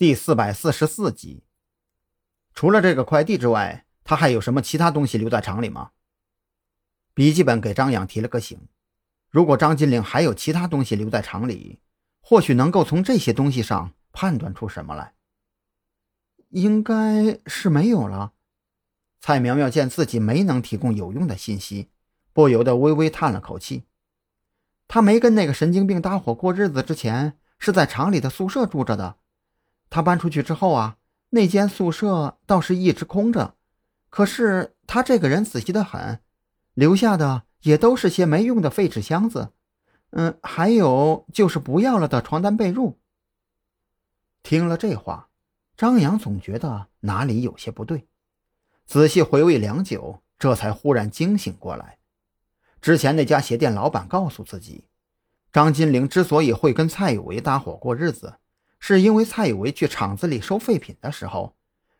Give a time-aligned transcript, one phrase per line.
[0.00, 1.42] 第四百四十四集。
[2.54, 5.90] 除了这个快递之外，他还有什么其他东西留在厂里吗？
[7.12, 8.58] 笔记本给张扬提了个醒。
[9.28, 11.80] 如果张金玲还有其他东西留在厂里，
[12.22, 15.12] 或许能够从这些东西上判断出什么来。
[16.48, 18.32] 应该是没有了。
[19.20, 21.90] 蔡苗苗见自己没能提供有用的信息，
[22.32, 23.84] 不由得微微叹了口气。
[24.88, 29.18] 他没跟那个神经病搭伙过日子之前，是在厂里的宿舍住着的。
[29.90, 30.96] 他搬出去之后啊，
[31.30, 33.54] 那间宿舍倒是一直空着。
[34.08, 36.20] 可是他这个人仔细的很，
[36.74, 39.50] 留下的也都是些没用的废纸箱子。
[40.10, 42.94] 嗯，还有就是不要了的床单被褥。
[44.42, 45.28] 听了这话，
[45.76, 48.08] 张扬总觉得哪里有些不对，
[48.86, 51.98] 仔细回味良久，这才忽然惊醒过来。
[52.80, 54.86] 之前那家鞋店老板告诉自己，
[55.52, 58.39] 张金玲之所以会跟蔡有为搭伙过日子。
[58.80, 61.54] 是因为蔡有为去厂子里收废品的时候，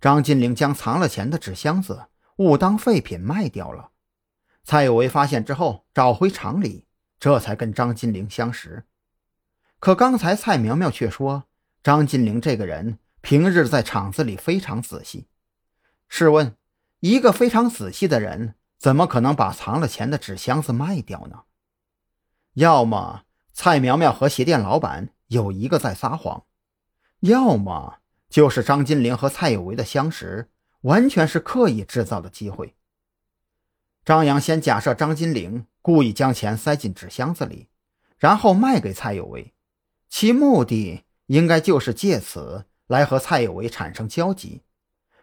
[0.00, 3.92] 张金玲将藏了钱的纸箱子误当废品卖掉了。
[4.64, 6.86] 蔡有为发现之后，找回厂里，
[7.18, 8.84] 这才跟张金玲相识。
[9.78, 11.44] 可刚才蔡苗苗却说，
[11.82, 15.28] 张金玲这个人平日在厂子里非常仔细。
[16.08, 16.56] 试问，
[17.00, 21.44] 一个非常仔细的人，怎么可能把藏了钱的纸箱子卖掉呢？
[22.54, 23.22] 要么
[23.52, 26.44] 蔡苗苗和鞋店老板有一个在撒谎。
[27.24, 30.50] 要么就是张金玲和蔡有为的相识，
[30.82, 32.74] 完全是刻意制造的机会。
[34.04, 37.68] 张扬先假设张金玲故意将钱塞进纸箱子里，
[38.18, 39.54] 然后卖给蔡有为，
[40.10, 44.60] 其目的应该就是借此来和蔡有为产生交集，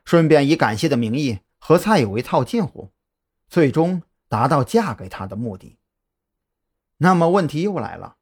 [0.03, 2.89] 顺便以感谢的名义和蔡有为套近乎，
[3.47, 5.77] 最终达到嫁给他的目的。
[6.97, 8.15] 那么问题又来了，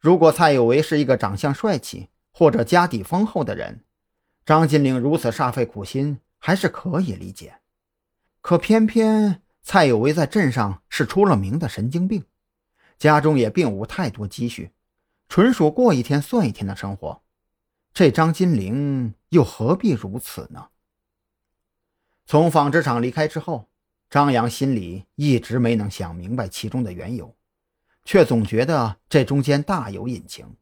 [0.00, 3.84] 如果蔡有为是一个长相帅气，或者家底丰厚的人，
[4.46, 7.56] 张金玲如此煞费苦心还是可以理解。
[8.40, 12.24] 可偏偏蔡有为在镇上是出了名的神经病，
[12.98, 14.72] 家中也并无太多积蓄，
[15.28, 17.22] 纯属过一天算一天的生活。
[17.92, 20.68] 这张金玲又何必如此呢？
[22.24, 23.68] 从纺织厂离开之后，
[24.08, 27.36] 张扬心里一直没能想明白其中的缘由，
[28.04, 30.56] 却总觉得这中间大有隐情。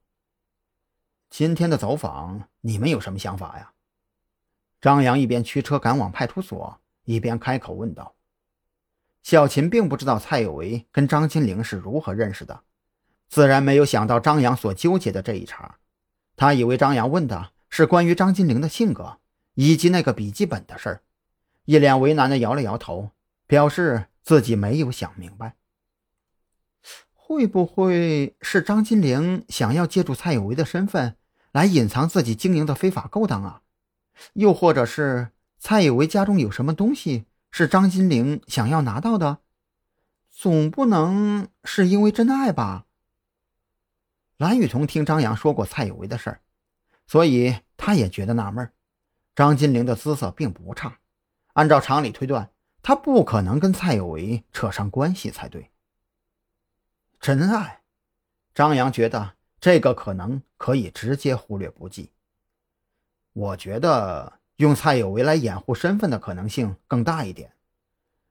[1.30, 3.72] 今天的走访，你们有什么想法呀？
[4.80, 8.14] 张扬一边驱车赶往派出所，一边开口问道。
[9.22, 12.62] 小琴并不知道蔡有为跟张金玲是如何认识的，
[13.28, 15.76] 自然没有想到张扬所纠结的这一茬。
[16.34, 19.18] 他以为张扬问的是关于张金玲的性格
[19.54, 21.02] 以及那个笔记本的事儿，
[21.66, 23.10] 一脸为难的摇了摇头，
[23.46, 25.56] 表示自己没有想明白。
[27.28, 31.14] 会不会是张金玲想要借助蔡有为的身份？
[31.52, 33.60] 来隐藏自己经营的非法勾当啊，
[34.32, 35.28] 又或者是
[35.58, 39.40] 蔡有为家中有什么东西是张金玲想要拿到的，
[40.30, 42.86] 总不能是因为真爱吧？
[44.38, 46.40] 蓝雨桐听张扬说过蔡有为的事儿，
[47.06, 48.72] 所以他也觉得纳闷
[49.36, 50.96] 张金玲的姿色并不差，
[51.52, 52.50] 按照常理推断，
[52.82, 55.70] 她不可能跟蔡有为扯上关系才对。
[57.20, 57.80] 真爱，
[58.54, 59.34] 张扬觉得。
[59.60, 62.12] 这个可能可以直接忽略不计。
[63.32, 67.50] 我觉得用蔡有为来掩护身份的可能性更大一点。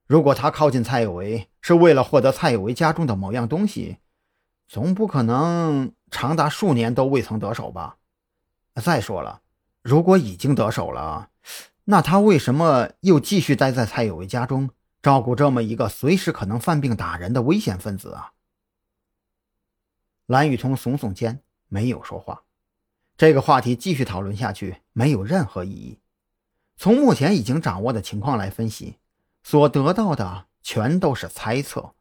[0.06, 3.98] 如果他靠近蔡有为是为了获得蔡有为家中的某样东西，
[4.70, 7.98] 总不可能长达数年都未曾得手吧？
[8.81, 9.42] 再说了，
[9.81, 11.30] 如果已经得手了，
[11.84, 14.69] 那他为什么又继续待在蔡有为家中，
[15.02, 18.31] 照顾这么一个随时可能犯病打人的危险分子啊？
[20.27, 22.43] 蓝雨桐耸耸肩，没有说话。
[23.17, 25.99] 这个话题继续讨论下去没有任何意义。
[26.75, 28.97] 从目前已经掌握的情况来分析，
[29.41, 31.93] 所得到的全都是猜测。